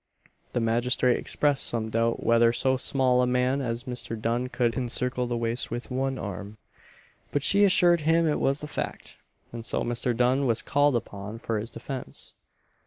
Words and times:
The 0.53 0.59
magistrate 0.59 1.17
expressed 1.17 1.63
some 1.63 1.91
doubt 1.91 2.23
whether 2.23 2.51
so 2.53 2.75
small 2.75 3.21
a 3.21 3.27
man 3.27 3.61
as 3.61 3.83
Mr. 3.83 4.19
Dunn 4.19 4.49
could 4.49 4.73
encircle 4.73 5.27
her 5.27 5.35
waist 5.37 5.69
with 5.69 5.91
one 5.91 6.17
arm; 6.17 6.57
but 7.31 7.43
she 7.43 7.63
assured 7.63 8.01
him 8.01 8.27
it 8.27 8.39
was 8.39 8.61
the 8.61 8.67
fact; 8.67 9.19
and 9.53 9.63
so 9.63 9.83
Mr. 9.83 10.17
Dunn 10.17 10.47
was 10.47 10.63
called 10.63 10.95
upon 10.95 11.37
for 11.37 11.59
his 11.59 11.69
defence. 11.69 12.33